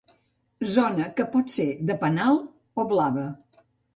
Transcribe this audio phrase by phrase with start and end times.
[0.75, 2.41] Zona que pot ser de penal
[2.85, 3.29] o blava.